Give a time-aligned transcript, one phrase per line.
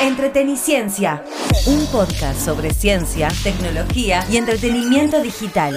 [0.00, 1.24] Entreteniciencia,
[1.66, 5.74] un podcast sobre ciencia, tecnología y entretenimiento digital.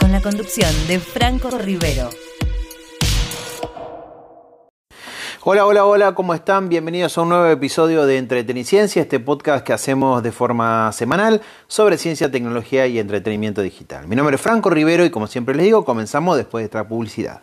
[0.00, 2.08] Con la conducción de Franco Rivero.
[5.44, 6.70] Hola, hola, hola, ¿cómo están?
[6.70, 11.98] Bienvenidos a un nuevo episodio de Entreteniciencia, este podcast que hacemos de forma semanal sobre
[11.98, 14.08] ciencia, tecnología y entretenimiento digital.
[14.08, 17.42] Mi nombre es Franco Rivero y como siempre les digo, comenzamos después de esta publicidad.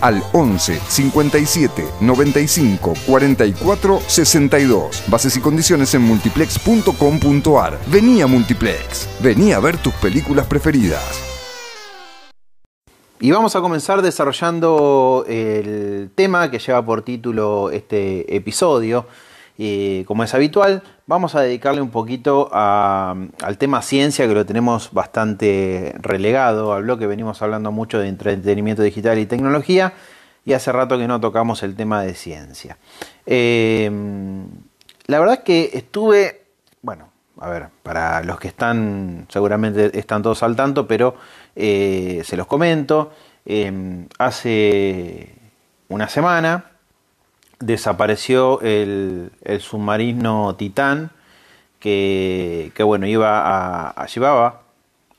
[0.00, 5.04] al 11 57 95 44 62.
[5.08, 7.78] Bases y condiciones en multiplex.com.ar.
[7.86, 9.08] Vení a Multiplex.
[9.20, 11.28] Vení a ver tus películas preferidas.
[13.20, 19.06] Y vamos a comenzar desarrollando el tema que lleva por título este episodio.
[19.56, 24.92] Y como es habitual, vamos a dedicarle un poquito al tema ciencia, que lo tenemos
[24.92, 29.94] bastante relegado, al bloque venimos hablando mucho de entretenimiento digital y tecnología,
[30.44, 32.76] y hace rato que no tocamos el tema de ciencia.
[33.24, 33.90] Eh,
[35.06, 36.42] la verdad es que estuve,
[36.82, 37.08] bueno,
[37.40, 41.14] a ver, para los que están, seguramente están todos al tanto, pero
[41.56, 43.12] eh, se los comento,
[43.46, 45.34] eh, hace
[45.88, 46.67] una semana,
[47.60, 51.10] desapareció el, submarino Titán
[51.80, 54.62] que, bueno, iba a, llevaba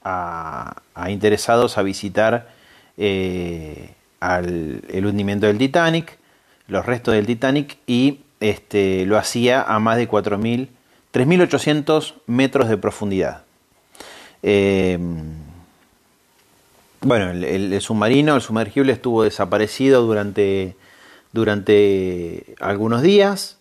[0.03, 2.49] a, interesados a visitar
[2.97, 6.17] eh, el hundimiento del Titanic,
[6.67, 10.67] los restos del Titanic y este, lo hacía a más de 4.000,
[11.13, 13.43] 3.800 metros de profundidad.
[14.41, 15.33] Em,
[17.01, 20.75] bueno, el, submarino, el sumergible estuvo desaparecido durante
[21.31, 23.57] durante algunos días,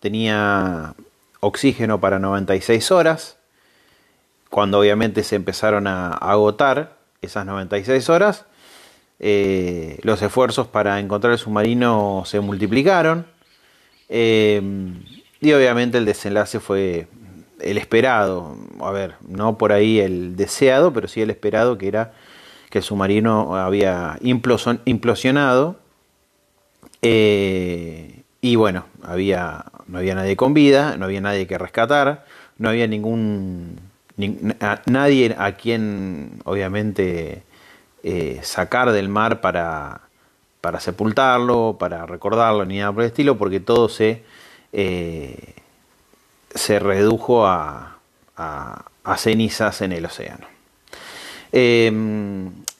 [0.00, 0.94] tenía
[1.40, 3.36] oxígeno para 96 horas,
[4.50, 8.46] cuando obviamente se empezaron a agotar esas 96 horas,
[9.20, 13.26] eh, los esfuerzos para encontrar el submarino se multiplicaron
[14.08, 14.60] eh,
[15.40, 17.06] y obviamente el desenlace fue
[17.60, 22.12] el esperado, a ver, no por ahí el deseado, pero sí el esperado que era
[22.70, 25.76] que el submarino había implosionado
[27.06, 32.24] eh, y bueno, no había nadie con vida, no había nadie que rescatar,
[32.56, 33.78] no había ningún
[34.86, 37.42] nadie a quien obviamente
[38.02, 40.00] eh, sacar del mar para,
[40.62, 44.22] para sepultarlo, para recordarlo, ni nada por el estilo, porque todo se,
[44.72, 45.54] eh,
[46.54, 47.98] se redujo a,
[49.18, 50.46] cenizas en el océano.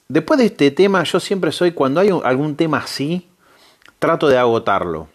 [0.08, 3.28] después de este tema, yo siempre soy, cuando hay algún tema así,
[4.04, 5.08] trato de agotarlo.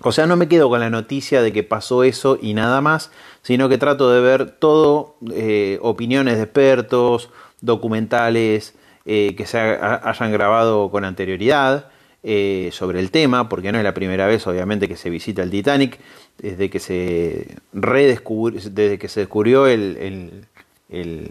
[0.00, 3.10] O sea, no me quedo con la noticia de que pasó eso y nada más,
[3.42, 7.28] sino que trato de ver todo, eh, opiniones de expertos,
[7.60, 11.90] documentales eh, que se hayan grabado con anterioridad
[12.22, 15.50] eh, sobre el tema, porque no es la primera vez, obviamente, que se visita el
[15.50, 16.00] Titanic,
[16.38, 20.46] desde que se redescubrió, desde que se descubrió el,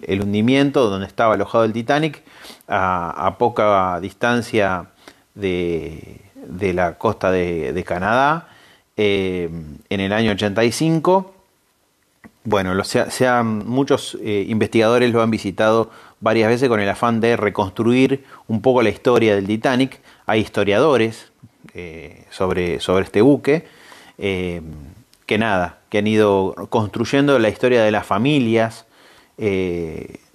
[0.08, 2.22] hundimiento donde estaba alojado el Titanic,
[2.68, 4.92] a poca distancia
[5.34, 8.50] de de la costa de, Canadá
[8.98, 9.50] eh,
[9.90, 11.34] en el año 85.
[12.44, 12.74] Bueno,
[13.66, 18.82] muchos eh, investigadores lo han visitado varias veces con el afán de reconstruir un poco
[18.82, 20.02] la historia del Titanic.
[20.26, 21.32] Hay historiadores
[21.74, 23.66] eh, sobre, sobre este buque
[24.18, 28.86] que nada, que han ido construyendo la historia de las familias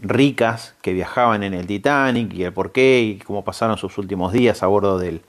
[0.00, 4.32] ricas que viajaban en el Titanic y el por qué y cómo pasaron sus últimos
[4.32, 5.20] días a bordo del,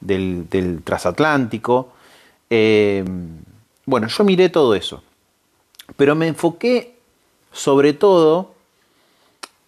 [0.00, 1.92] del, transatlántico.
[2.50, 3.04] Eh,
[3.84, 5.02] bueno, yo miré todo eso,
[5.96, 6.96] pero me enfoqué
[7.52, 8.54] sobre todo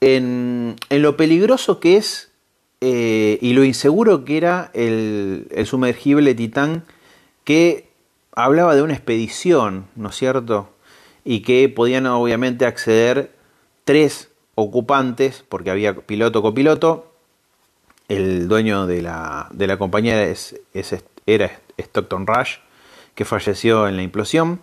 [0.00, 2.30] en, lo peligroso que es
[2.80, 6.84] eh, y lo inseguro que era el, sumergible Titán
[7.44, 7.88] que
[8.32, 10.70] hablaba de una expedición, ¿no es cierto?
[11.24, 13.32] Y que podían obviamente acceder
[13.84, 17.09] tres ocupantes, porque había piloto copiloto,
[18.10, 20.56] el dueño de la, de la compañía es,
[21.26, 22.56] era Stockton Rush,
[23.14, 24.60] que falleció en la implosión,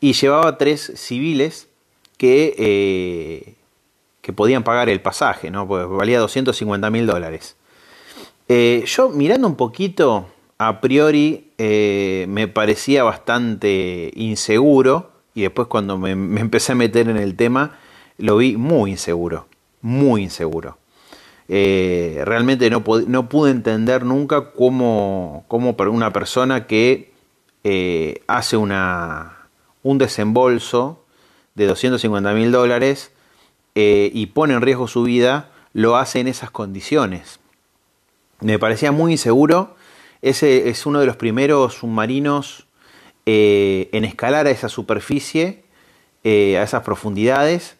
[0.00, 1.68] y llevaba tres civiles
[2.18, 3.54] que, eh,
[4.20, 5.66] que podían pagar el pasaje, ¿no?
[5.66, 7.56] Pues valía 250 mil dólares.
[8.48, 10.26] Eh, yo mirando un poquito
[10.58, 17.16] a priori eh, me parecía bastante inseguro y después cuando me, empecé a meter en
[17.16, 17.78] el tema
[18.18, 19.46] lo vi muy inseguro,
[19.80, 20.76] muy inseguro.
[21.48, 27.12] Eh, realmente no, pude entender nunca cómo, cómo una persona que
[27.64, 29.48] eh, hace una,
[29.82, 31.04] un desembolso
[31.54, 33.10] de 250 mil dólares
[33.76, 37.40] y pone en riesgo su vida, lo hace en esas condiciones.
[38.40, 39.74] Me parecía muy inseguro
[40.24, 42.66] ese es uno de los primeros submarinos
[43.26, 45.64] eh, en escalar a esa superficie,
[46.24, 47.76] eh, a esas profundidades,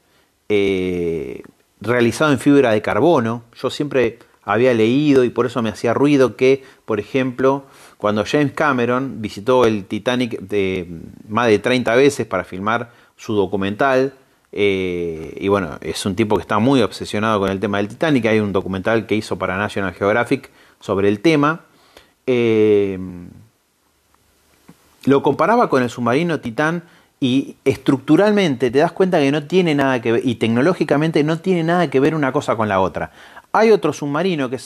[0.51, 1.43] eh,
[1.85, 3.43] realizado en fibra de carbono.
[3.61, 7.65] Yo siempre había leído y por eso me hacía ruido que, por ejemplo,
[7.97, 10.41] cuando James Cameron visitó el Titanic
[11.29, 14.13] más de 30 veces para filmar su documental,
[14.57, 18.41] y bueno, es un tipo que está muy obsesionado con el tema del Titanic, hay
[18.41, 20.51] un documental que hizo para National Geographic
[20.81, 21.63] sobre el tema,
[22.27, 22.99] eh,
[25.05, 26.85] lo comparaba con el submarino Titán
[27.25, 31.65] y estructuralmente te das cuenta que no tiene nada que ver, y tecnológicamente no tiene
[31.65, 33.13] nada que ver una cosa con la otra.
[33.51, 34.59] Hay otro submarino que,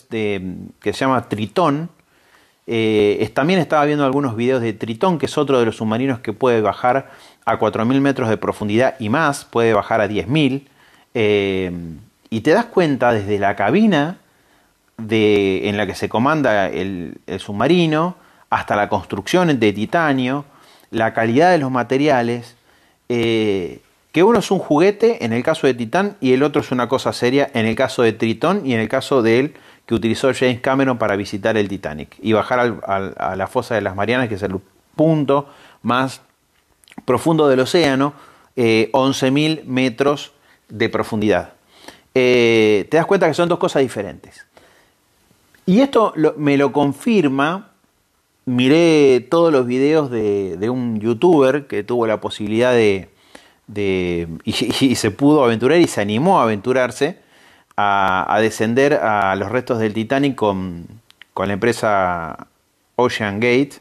[0.81, 1.89] que se llama Tritón.
[2.67, 6.33] Eh, también estaba viendo algunos videos de Tritón, que es otro de los submarinos que
[6.33, 7.13] puede bajar
[7.45, 10.67] a 4.000 metros de profundidad y más, puede bajar a 10.000.
[11.15, 11.71] Eh,
[12.29, 14.19] y te das cuenta desde la cabina
[14.97, 18.17] de, en la que se comanda el, submarino,
[18.51, 20.45] hasta la construcción de titanio,
[20.91, 22.57] la calidad de los materiales,
[23.09, 23.81] eh,
[24.13, 26.89] que uno es un juguete en el caso de Titán y el otro es una
[26.89, 29.55] cosa seria en el caso de Tritón y en el caso de él
[29.87, 33.97] que utilizó James Cameron para visitar el Titanic y bajar a la fosa de las
[33.97, 34.57] Marianas, que es el
[34.95, 35.49] punto
[35.83, 36.21] más
[37.05, 38.13] profundo del océano,
[38.57, 40.33] eh, 11.000 metros
[40.69, 41.53] de profundidad.
[42.15, 44.45] Eh, te das cuenta que son dos cosas diferentes.
[45.65, 47.68] Y esto me lo confirma,
[48.49, 53.09] miré todos los videos de, un youtuber que tuvo la posibilidad de,
[54.45, 57.19] y, se pudo aventurar y se animó a aventurarse
[57.77, 60.87] a, descender a los restos del Titanic con,
[61.37, 62.49] la empresa
[62.97, 63.75] Ocean Gate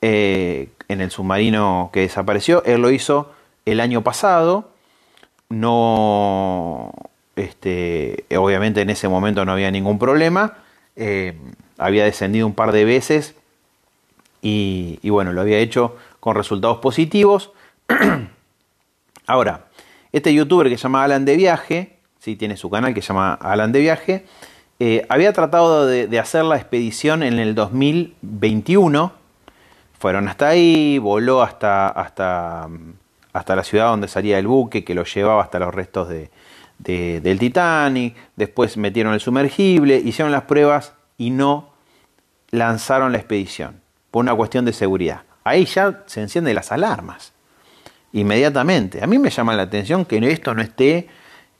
[0.00, 2.64] eh, en el submarino que desapareció.
[2.64, 3.30] Él lo hizo
[3.66, 4.70] el año pasado.
[5.50, 6.92] No,
[7.36, 10.56] este, obviamente en ese momento no había ningún problema
[11.00, 11.34] eh,
[11.78, 13.36] había descendido un par de veces
[14.40, 17.52] y, bueno, lo había hecho con resultados positivos.
[19.26, 19.66] Ahora,
[20.12, 23.34] este youtuber que se llama Alan de Viaje, sí, tiene su canal que se llama
[23.34, 24.24] Alan de Viaje,
[24.80, 29.12] eh, había tratado de, hacer la expedición en el 2021.
[29.98, 32.68] Fueron hasta ahí, voló hasta, hasta,
[33.32, 36.30] hasta la ciudad donde salía el buque que lo llevaba hasta los restos de,
[36.78, 41.70] del Titanic, después metieron el sumergible, hicieron las pruebas y no
[42.52, 45.22] lanzaron la expedición por una cuestión de seguridad.
[45.44, 47.32] Ahí ya se encienden las alarmas
[48.12, 49.02] inmediatamente.
[49.02, 51.08] A mí me llama la atención que esto no esté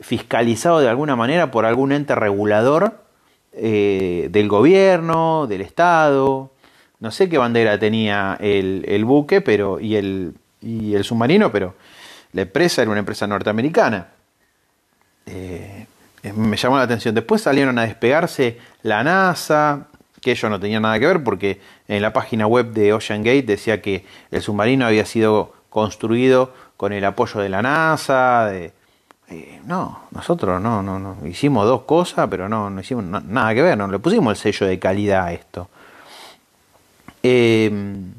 [0.00, 3.02] fiscalizado de alguna manera por algún ente regulador
[3.52, 6.52] eh, del gobierno, del Estado.
[7.00, 11.74] No sé qué bandera tenía el, buque pero, y, el, y el submarino, pero
[12.32, 14.08] la empresa era una empresa norteamericana.
[15.26, 15.86] Eh,
[16.34, 17.14] me llamó la atención.
[17.14, 19.88] Después salieron a despegarse la NASA,
[20.20, 23.42] que ellos no tenían nada que ver porque en la página web de Ocean Gate
[23.42, 28.54] decía que el submarino había sido construido con el apoyo de la NASA.
[28.54, 28.72] Eh,
[29.66, 31.26] no, nosotros no, no, no.
[31.26, 34.66] Hicimos dos cosas, pero no, no hicimos nada que ver, no le pusimos el sello
[34.66, 35.68] de calidad a esto.
[37.22, 38.14] Em,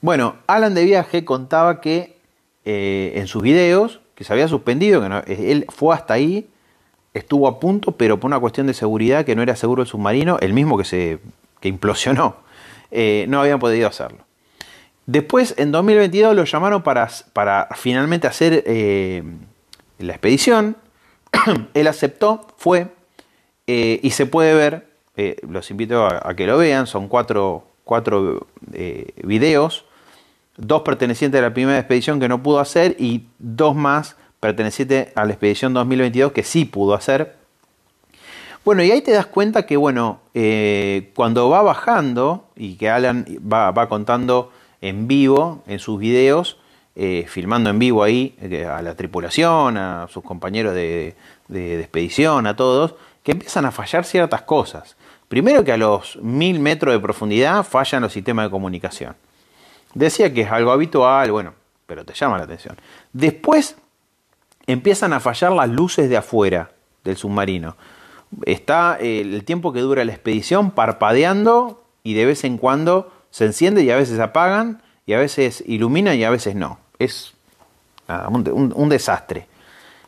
[0.00, 2.18] bueno, Alan de Viaje contaba que
[2.64, 6.49] eh, en sus videos que se había suspendido, que él fue hasta ahí,
[7.14, 10.38] estuvo a punto, pero por una cuestión de seguridad, que no era seguro el submarino,
[10.40, 11.18] el mismo que se
[11.60, 12.36] que implosionó,
[12.90, 14.24] eh, no habían podido hacerlo.
[15.06, 19.22] Después, en 2022, lo llamaron para, para finalmente hacer eh,
[19.98, 20.76] la expedición.
[21.74, 22.88] él aceptó, fue,
[23.66, 24.88] eh, y se puede ver,
[25.46, 28.46] los invito a, a, que lo vean, son cuatro, cuatro
[29.22, 29.84] videos
[30.60, 35.24] dos pertenecientes a la primera expedición que no pudo hacer y dos más pertenecientes a
[35.24, 37.36] la expedición 2022 que sí pudo hacer.
[38.64, 43.24] Bueno, y ahí te das cuenta que, bueno, eh, cuando va bajando y que Alan
[43.40, 46.58] va, contando en vivo en sus videos,
[46.94, 51.14] eh, filmando en vivo ahí eh, a la tripulación, a sus compañeros de,
[51.48, 54.96] de, expedición, a todos, que empiezan a fallar ciertas cosas.
[55.28, 59.16] Primero que a los mil metros de profundidad fallan los sistemas de comunicación.
[59.94, 61.54] Decía que es algo habitual, bueno,
[61.86, 62.76] pero te llama la atención.
[63.12, 63.76] Después
[64.70, 66.70] empiezan a fallar las luces de afuera
[67.04, 67.76] del submarino.
[68.44, 73.82] Está el tiempo que dura la expedición parpadeando y de vez en cuando se enciende
[73.82, 76.78] y a veces apagan y a veces ilumina y a veces no.
[76.98, 77.34] Es
[78.28, 79.46] un, desastre.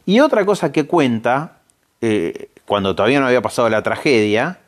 [0.06, 1.58] Y otra cosa que cuenta,
[2.00, 4.60] eh, cuando todavía no había pasado la tragedia,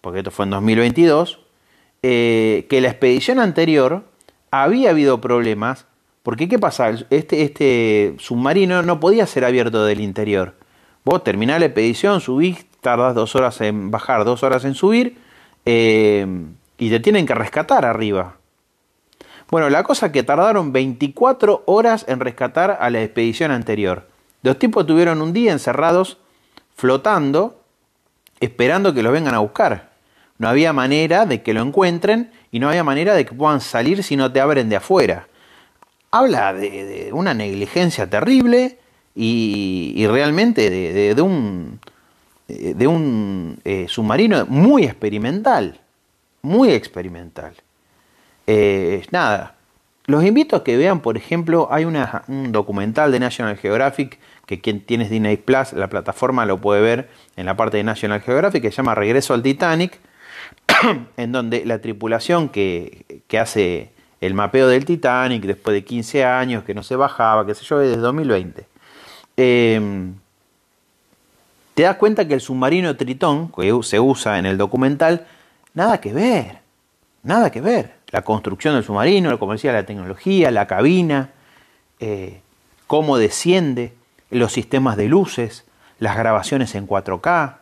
[0.00, 1.40] porque esto fue en 2022,
[2.02, 4.04] eh, que la expedición anterior
[4.50, 5.86] había habido problemas,
[6.22, 6.90] porque ¿qué pasa?
[7.10, 10.54] Este, este submarino no podía ser abierto del interior.
[11.04, 15.18] Vos terminás la expedición, subís, tardás dos horas en bajar, dos horas en subir,
[15.66, 16.26] eh,
[16.78, 18.36] y te tienen que rescatar arriba.
[19.50, 24.08] Bueno, la cosa es que tardaron 24 horas en rescatar a la expedición anterior.
[24.42, 26.18] Los tipos tuvieron un día encerrados,
[26.74, 27.60] flotando,
[28.40, 29.90] esperando que los vengan a buscar.
[30.38, 34.02] No había manera de que lo encuentren y no había manera de que puedan salir
[34.02, 35.28] si no te abren de afuera.
[36.12, 38.78] Habla de, una negligencia terrible
[39.14, 41.80] y, realmente de, un,
[43.64, 45.80] eh, submarino muy experimental,
[46.42, 47.54] muy experimental.
[48.46, 49.56] Eh, nada,
[50.06, 54.80] los invito a que vean, por ejemplo, hay un documental de National Geographic que quien
[54.80, 58.70] tiene Disney Plus, la plataforma lo puede ver en la parte de National Geographic, que
[58.70, 60.00] se llama Regreso al Titanic,
[61.16, 63.90] en donde la tripulación que, hace
[64.22, 67.78] el mapeo del Titanic después de 15 años, que no se bajaba, que sé yo,
[67.78, 68.66] desde 2020,
[69.36, 70.14] em,
[71.74, 75.26] te das cuenta que el submarino Tritón, que se usa en el documental,
[75.74, 76.60] nada que ver,
[77.22, 81.30] nada que ver la construcción del submarino, como decía, la tecnología, la cabina,
[81.98, 82.40] eh,
[82.86, 83.94] cómo desciende,
[84.30, 85.64] los sistemas de luces,
[85.98, 87.56] las grabaciones en 4K,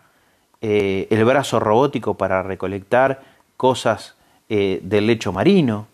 [0.61, 3.23] eh, el brazo robótico para recolectar
[3.57, 4.17] cosas
[4.49, 5.87] eh, del lecho marino.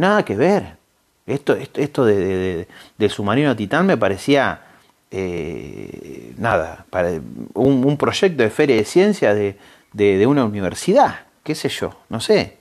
[0.00, 0.78] Nada que ver.
[1.26, 2.66] Esto, esto, de,
[2.96, 4.62] del submarino Titán me parecía
[6.38, 7.20] nada, para
[7.52, 9.58] un, proyecto de feria de ciencia de,
[9.92, 12.56] de una universidad, qué sé yo, no sé.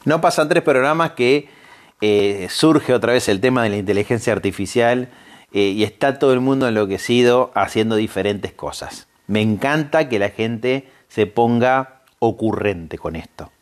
[0.04, 1.61] No pasan tres programas que
[2.02, 5.08] eh, surge otra vez el tema de la inteligencia artificial
[5.52, 9.08] eh, y está todo el mundo enloquecido haciendo diferentes cosas.
[9.28, 13.52] Me encanta que la gente se ponga ocurrente con esto.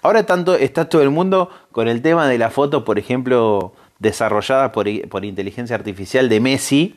[0.00, 4.70] Ahora tanto está todo el mundo con el tema de la foto, por ejemplo, desarrollada
[4.70, 6.96] por, por inteligencia artificial de Messi,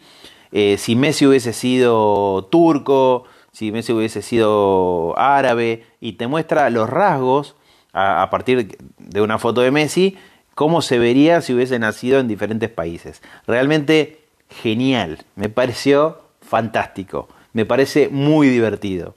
[0.51, 6.89] eh, si Messi hubiese sido turco, si Messi hubiese sido árabe, y te muestra los
[6.89, 7.55] rasgos
[7.93, 10.17] a, partir de una foto de Messi,
[10.55, 13.21] cómo se vería si hubiese nacido en diferentes países.
[13.47, 19.15] Realmente genial, me pareció fantástico, me parece muy divertido.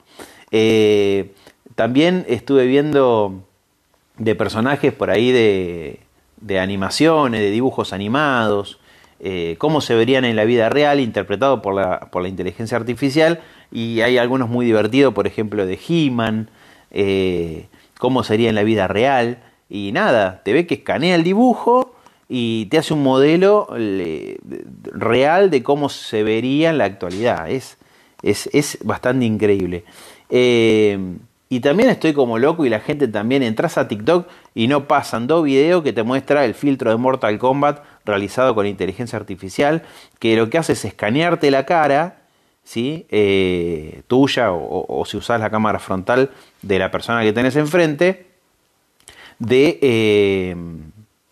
[0.51, 1.33] Eh,
[1.75, 3.43] también estuve viendo
[4.17, 6.01] de personajes por ahí de,
[6.61, 8.79] animaciones, de dibujos animados,
[9.19, 13.41] eh, cómo se verían en la vida real, interpretado por la, por la inteligencia artificial,
[13.73, 16.51] y hay algunos muy divertidos, por ejemplo, de He-Man,
[16.93, 17.67] eh,
[17.99, 19.39] cómo sería en la vida real,
[19.69, 21.95] y nada, te ve que escanea el dibujo
[22.29, 23.69] y te hace un modelo
[24.93, 27.51] real de cómo se vería en la actualidad.
[27.51, 27.79] Es,
[28.23, 29.85] es, bastante increíble.
[30.31, 30.99] Eh,
[31.49, 35.27] y también estoy como loco y la gente también entras a TikTok y no pasan
[35.27, 39.83] dos videos que te muestra el filtro de Mortal Kombat realizado con inteligencia artificial,
[40.19, 42.23] que lo que hace es escanearte la cara,
[42.65, 43.07] ¿sí?
[43.11, 46.31] Eh, tuya o, si usas la cámara frontal
[46.63, 48.34] de la persona que tenés enfrente,
[49.39, 50.57] de, eh,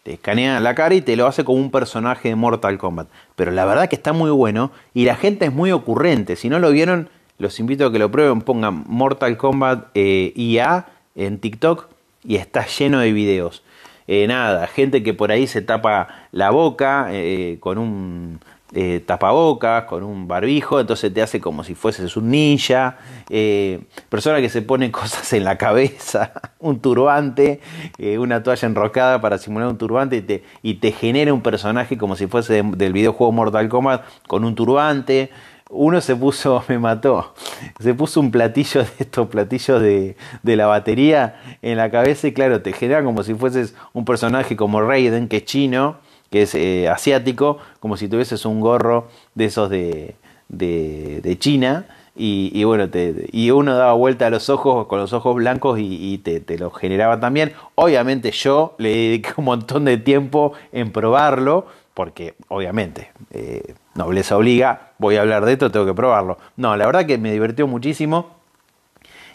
[0.03, 3.09] te escanea la cara y te lo hace como un personaje de Mortal Kombat.
[3.37, 6.37] Pero la verdad que está muy bueno y la gente es muy ocurrente.
[6.37, 10.87] Si no lo vieron, los invito a que lo prueben, pongan Mortal Kombat eh, IA
[11.15, 11.89] en TikTok
[12.25, 13.63] y está lleno de videos.
[14.09, 18.41] Eh, nada, gente que por ahí se tapa la boca eh, con un
[18.75, 22.97] eh, tapabocas, con un barbijo, entonces te hace como si fueses un ninja,
[23.29, 27.61] eh, persona que se pone cosas en la cabeza, un turbante,
[27.99, 31.99] eh, una toalla enrocada para simular un turbante y te, y te genera un personaje
[31.99, 35.31] como si fuese del videojuego Mortal Kombat con un turbante.
[35.69, 37.35] Uno se puso, me mató,
[37.79, 42.33] se puso un platillo de estos platillos de, de la batería en la cabeza y
[42.33, 45.99] claro, te genera como si fueses un personaje como Raiden, que es chino,
[46.33, 50.17] que es eh, asiático, como si tuvieses un gorro de esos de,
[50.49, 51.85] de, China.
[52.17, 52.89] Y, bueno,
[53.31, 56.71] y uno daba vuelta a los ojos con los ojos blancos y, te, te, lo
[56.71, 57.53] generaba también.
[57.75, 64.93] Obviamente yo le dediqué un montón de tiempo en probarlo, porque obviamente eh, nobleza obliga,
[64.99, 66.39] voy a hablar de esto, tengo que probarlo.
[66.57, 68.43] No, la verdad que me divirtió muchísimo.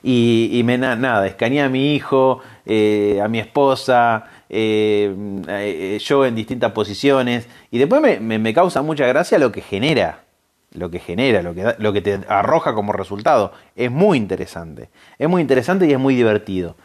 [0.04, 5.16] Y, y me nada, escaneé a mi hijo, eh, a mi esposa, eh,
[5.48, 7.48] eh, yo en distintas posiciones.
[7.72, 10.26] Y después me, causa mucha gracia lo que genera.
[10.74, 13.54] Lo que genera, lo que, lo que te arroja como resultado.
[13.78, 14.90] Es muy interesante.
[15.18, 16.76] Es muy interesante y es muy divertido.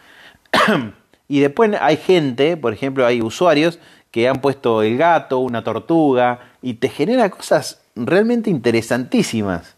[1.28, 3.80] y después hay gente, por ejemplo, hay usuarios
[4.12, 9.74] que han puesto el gato, una tortuga, y te genera cosas realmente interesantísimas.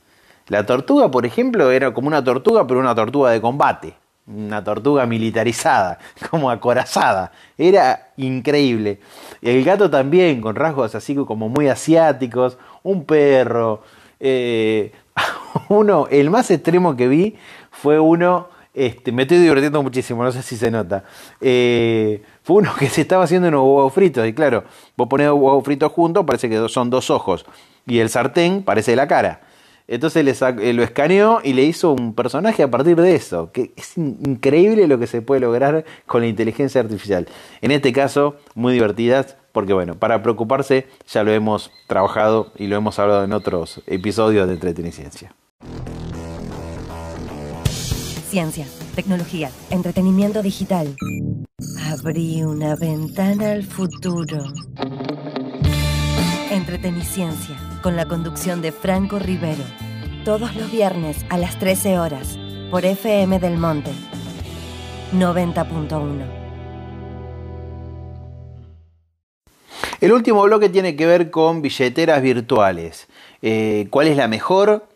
[0.49, 3.94] La tortuga, por ejemplo, era como una tortuga, pero una tortuga de combate
[4.26, 5.99] una tortuga militarizada,
[6.31, 7.33] como acorazada.
[7.59, 9.00] Era increíble.
[9.43, 12.59] El gato también, con rasgos así como muy asiáticos.
[12.83, 13.83] Un perro.
[14.21, 14.93] Eh,
[15.69, 17.37] uno, el más extremo que vi
[17.71, 18.49] fue uno.
[18.73, 21.04] Este, me estoy divirtiendo muchísimo, no sé si se nota.
[21.40, 24.26] Eh, fue uno que se estaba haciendo unos huevos fritos.
[24.26, 24.64] Y claro,
[24.97, 27.47] vos ponés huevos fritos juntos, parece que son dos ojos.
[27.87, 29.43] Y el sartén parece la cara.
[29.87, 33.53] Entonces eh, lo escaneó y le hizo un personaje a partir de eso.
[33.53, 37.29] Que es increíble lo que se puede lograr con la inteligencia artificial.
[37.61, 42.76] En este caso, muy divertidas, porque bueno, para preocuparse ya lo hemos trabajado y lo
[42.76, 45.35] hemos hablado en otros episodios de Entreteniciencia.
[48.29, 50.97] Ciencia, tecnología, entretenimiento digital.
[51.92, 54.44] Abrí una ventana al futuro.
[56.55, 59.64] Entreteniciencia, con la conducción de Franco Rivero.
[60.25, 62.38] Todos los viernes a las 13 horas,
[62.71, 63.90] por FM del Monte.
[65.12, 66.25] 90.1.
[70.01, 73.09] El último bloque tiene que ver con billeteras virtuales.
[73.43, 74.87] Eh, ¿Cuál es la mejor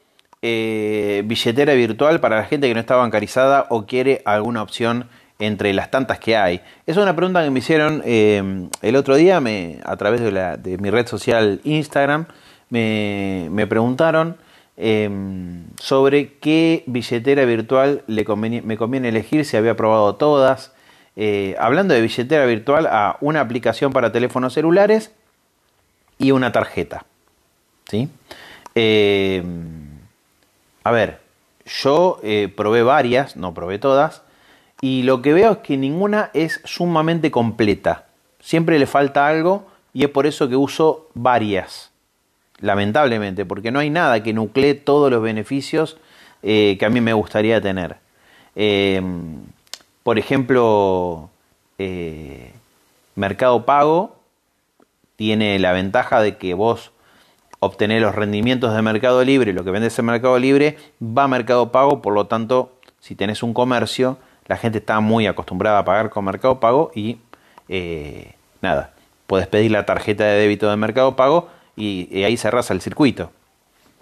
[0.43, 5.73] eh, billetera virtual para la gente que no está bancarizada o quiere alguna opción entre
[5.73, 6.61] las tantas que hay?
[6.87, 9.41] Es una pregunta que me hicieron eh, el otro día
[9.85, 12.27] a través de, mi red social Instagram.
[12.71, 14.37] Me, me preguntaron
[14.77, 18.25] em, sobre qué billetera virtual le
[18.63, 20.73] me conviene elegir, si había probado todas.
[21.21, 25.13] Eh, hablando de billetera virtual, a una aplicación para teléfonos celulares
[26.17, 27.05] y una tarjeta.
[27.89, 28.09] ¿sí?
[28.77, 29.99] Em,
[30.85, 31.19] a ver,
[31.67, 34.23] yo eh, probé varias, no probé todas,
[34.81, 38.07] y lo que veo es que ninguna es sumamente completa.
[38.41, 41.91] Siempre le falta algo y es por eso que uso varias.
[42.61, 45.99] Lamentablemente, porque no hay nada que nuclee todos los beneficios
[46.43, 47.97] eh, que a mí me gustaría tener.
[48.55, 49.03] Eh,
[50.03, 51.31] por ejemplo,
[51.79, 52.53] eh,
[53.15, 54.17] Mercado Pago
[55.17, 56.93] tiene la ventaja de que vos
[57.61, 61.73] obtenés los rendimientos de Mercado Libre, lo que vendes en Mercado Libre va a Mercado
[61.73, 66.11] Pago, por lo tanto, si tenés un comercio, la gente está muy acostumbrada a pagar
[66.11, 67.19] con Mercado Pago y
[67.69, 68.93] eh, nada,
[69.27, 73.31] puedes pedir la tarjeta de débito de Mercado Pago y, ahí cerrás el circuito.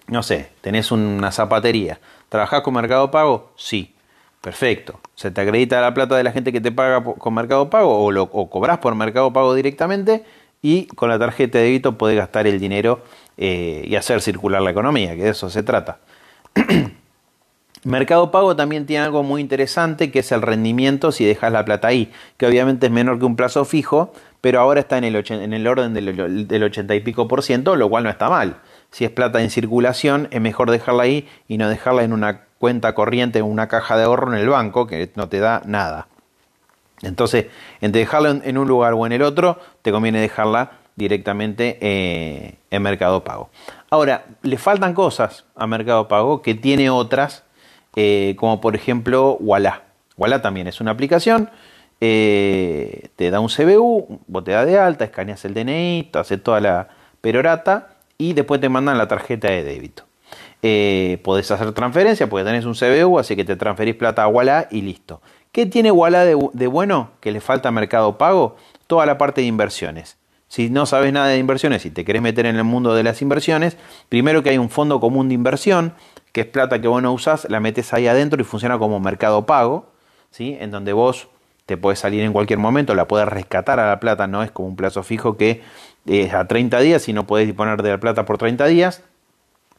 [0.07, 1.99] No sé, tenés una zapatería.
[2.29, 3.51] ¿Trabajás con Mercado Pago?
[3.55, 3.93] Sí.
[4.41, 4.99] Perfecto.
[5.15, 8.11] Se te acredita la plata de la gente que te paga con Mercado Pago o,
[8.11, 10.23] lo, o cobras por Mercado Pago directamente
[10.61, 13.01] y con la tarjeta de débito podés gastar el dinero
[13.37, 15.99] eh, y hacer circular la economía, que de eso se trata.
[17.87, 21.87] Mercado Pago también tiene algo muy interesante que es el rendimiento si dejas la plata
[21.87, 25.53] ahí, que obviamente es menor que un plazo fijo, pero ahora está en el, en
[25.53, 28.57] el orden del, del 80 y pico por ciento, lo cual no está mal.
[28.91, 32.93] Si es plata en circulación, es mejor dejarla ahí y no dejarla en una cuenta
[32.93, 36.09] corriente, en una caja de ahorro en el banco, que no te da nada.
[37.03, 37.45] Entonces,
[37.79, 42.81] entre dejarla en un lugar o en el otro, te conviene dejarla directamente eh, en
[42.81, 43.49] Mercado Pago.
[43.89, 47.46] Ahora, le faltan cosas a Mercado Pago que tiene otras
[47.99, 49.81] eh, como por ejemplo Walla.
[50.17, 51.49] Walla también es una aplicación,
[51.99, 56.37] eh, te da un CBU, vos te da de alta, escaneas el DNI, te hace
[56.37, 56.89] toda la
[57.21, 60.03] perorata y después te mandan la tarjeta de débito.
[60.61, 64.67] Eh, podés hacer transferencia porque tenés un CBU, así que te transferís plata a Walla
[64.69, 65.19] y listo.
[65.51, 67.09] ¿Qué tiene Walla de, bueno?
[67.19, 70.17] Que le falta mercado pago, toda la parte de inversiones.
[70.49, 73.23] si no sabes nada de inversiones y te querés meter en el mundo de las
[73.23, 73.75] inversiones,
[74.07, 75.93] primero que hay un fondo común de inversión,
[76.37, 79.47] que es plata que vos no usás, la metes ahí adentro y funciona como mercado
[79.47, 79.87] pago,
[80.29, 80.55] ¿sí?
[80.59, 81.29] en donde vos
[81.65, 84.67] te puedes salir en cualquier momento, la puedes rescatar a la plata, no es como
[84.67, 85.63] un plazo fijo que
[86.05, 89.01] es a 30 días y no puedes disponer de la plata por 30 días.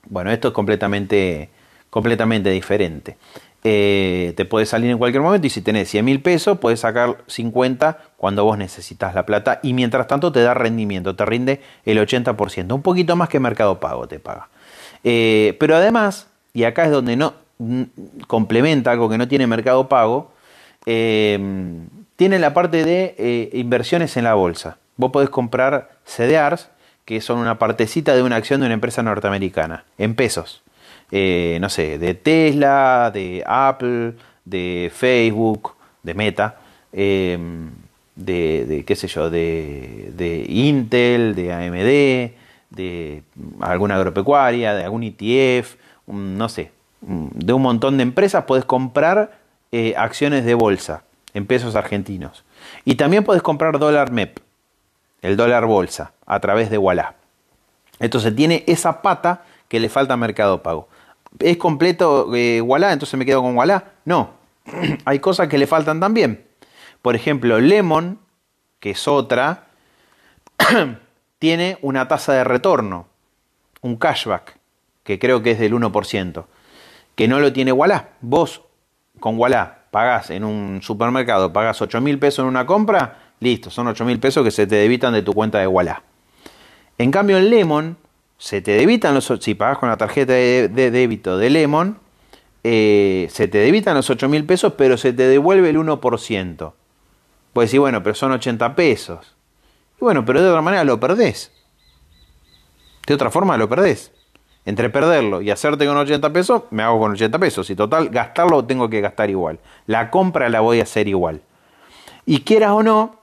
[0.09, 1.49] Bueno, esto es completamente,
[1.91, 3.17] completamente diferente.
[3.63, 7.19] Eh, te puedes salir en cualquier momento y si tenés 100 mil pesos, puedes sacar
[7.29, 11.99] 50 cuando vos necesitas la plata y mientras tanto te da rendimiento, te rinde el
[11.99, 14.49] 80%, un poquito más que Mercado Pago te paga.
[15.05, 17.35] Eh, pero además, y acá es donde no
[18.27, 20.33] complementa algo que no tiene Mercado Pago,
[20.87, 21.39] eh,
[22.17, 24.79] tiene la parte de inversiones en la bolsa.
[24.97, 26.71] Vos podés comprar CDRs,
[27.05, 30.63] que son una partecita de una acción de una empresa norteamericana, en pesos.
[31.11, 34.13] Eh, no sé, de Tesla, de Apple,
[34.45, 36.57] de Facebook, de Meta,
[36.93, 37.71] em,
[38.15, 42.35] de, qué sé yo, de, de, Intel, de AMD,
[42.77, 43.23] de
[43.61, 45.77] alguna agropecuaria, de algún ETF,
[46.09, 49.39] no sé, de un montón de empresas puedes comprar
[49.71, 52.45] eh, acciones de bolsa en pesos argentinos.
[52.85, 54.41] Y también puedes comprar dólar MEP,
[55.23, 57.15] el dólar bolsa, a través de Walla.
[58.01, 60.89] Entonces tiene esa pata que le falta a Mercado Pago.
[61.39, 63.93] ¿Es completo eh, Entonces me quedo con Walla.
[64.05, 64.31] No,
[65.05, 66.47] hay cosas que le faltan también.
[67.03, 68.19] Por ejemplo, Lemon,
[68.81, 69.67] que es otra,
[71.39, 73.07] tiene una tasa de retorno,
[73.81, 74.58] un cashback,
[75.09, 76.45] que creo que es del 1%,
[77.15, 78.11] que no lo tiene Walla.
[78.21, 78.61] Vos
[79.19, 83.87] con Walla pagás en un supermercado, pagás 8 mil pesos en una compra, listo, son
[83.87, 86.03] 8 mil pesos que se te debitan de tu cuenta de Walla.
[86.99, 87.97] En cambio, en Lemon
[88.37, 91.99] se te debitan los, si pagas con la tarjeta de, débito de Lemon,
[92.63, 96.73] eh, se te debitan los 8 mil pesos, pero se te devuelve el 1%.
[97.55, 99.35] Puedes decir, bueno, pero son 80 pesos.
[99.97, 101.51] Y bueno, pero de otra manera lo perdés.
[103.07, 104.13] De otra forma lo perdés.
[104.69, 107.71] Entre perderlo y hacerte con 80 pesos, me hago con 80 pesos.
[107.71, 109.61] Y total, gastarlo tengo que gastar igual.
[109.87, 111.41] La compra la voy a hacer igual.
[112.27, 113.17] Y quieras o no,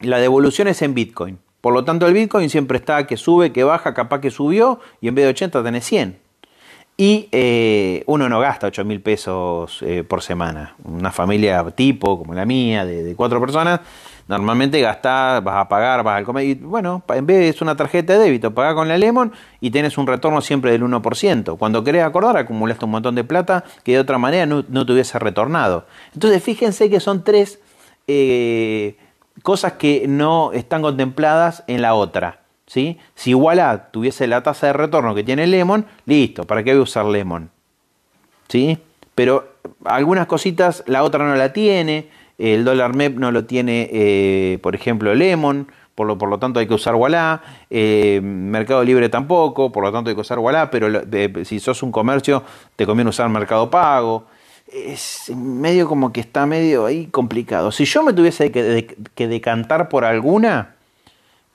[0.00, 1.38] la devolución es en Bitcoin.
[1.62, 5.08] Por lo tanto, el Bitcoin siempre está que sube, que baja, capaz que subió y
[5.08, 6.18] en vez de 80 tenés 100.
[6.98, 10.76] Y eh, uno no gasta 8 mil pesos eh, por semana.
[10.84, 13.80] Una familia tipo como la mía, de, cuatro personas,
[14.28, 16.56] normalmente gastás, vas a pagar, vas al comer.
[16.56, 20.06] Bueno, en vez es una tarjeta de débito, pagás con la Lemon y tienes un
[20.06, 21.58] retorno siempre del 1%.
[21.58, 24.92] Cuando querés acordar, acumulaste un montón de plata que de otra manera no, no te
[24.92, 25.86] hubiese retornado.
[26.14, 27.60] Entonces, fíjense que son tres.
[28.06, 28.96] Eh,
[29.42, 32.40] cosas que no están contempladas en la otra.
[32.66, 32.98] ¿sí?
[33.14, 36.82] Si Walla tuviese la tasa de retorno que tiene Lemon, listo, ¿para qué voy a
[36.82, 37.50] usar Lemon?
[38.48, 38.78] ¿Sí?
[39.14, 44.58] Pero algunas cositas la otra no la tiene, el dólar MEP no lo tiene, eh,
[44.62, 49.08] por ejemplo, Lemon, por lo, por lo tanto hay que usar Walla, eh, Mercado Libre
[49.08, 50.88] tampoco, por lo tanto hay que usar Walla, pero
[51.44, 52.42] si sos un comercio
[52.74, 54.24] te conviene usar Mercado Pago
[54.74, 57.70] es medio como que está medio ahí complicado.
[57.70, 60.74] Si yo me tuviese que, decantar por alguna,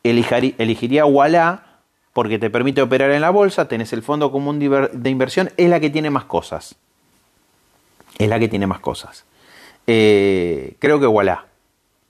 [0.03, 1.63] elegiría Walla
[2.13, 5.79] porque te permite operar en la bolsa, tenés el fondo común de inversión, es la
[5.79, 6.75] que tiene más cosas.
[8.17, 9.25] Es la que tiene más cosas.
[9.91, 11.45] Eh, creo que Walla,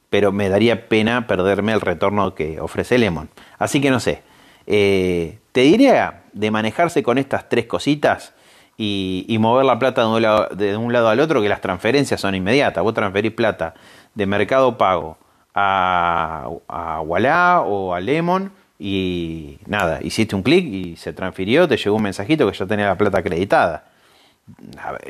[0.09, 3.29] pero me daría pena perderme el retorno que ofrece Lemon.
[3.57, 4.21] Así que no sé.
[4.67, 8.33] Eh, te diría de manejarse con estas tres cositas
[8.75, 12.19] y, mover la plata de un, lado, de un, lado, al otro, que las transferencias
[12.19, 12.83] son inmediatas.
[12.83, 13.75] Vos transferís plata
[14.13, 15.17] de Mercado Pago
[15.55, 21.95] a, a o a Lemon y nada, hiciste un clic y se transfirió, te llegó
[21.95, 23.88] un mensajito que ya tenía la plata acreditada.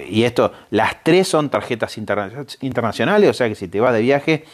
[0.07, 4.45] Y esto, las tres son tarjetas internacionales, o sea que si te vas de viaje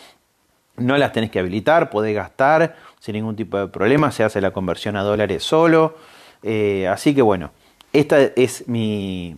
[0.78, 4.52] no las tenés que habilitar, podés gastar sin ningún tipo de problema, se hace la
[4.52, 5.96] conversión a dólares solo.
[6.44, 7.52] Eh, así que bueno,
[7.94, 9.36] esta es mi,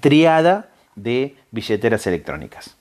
[0.00, 2.76] triada de billeteras electrónicas.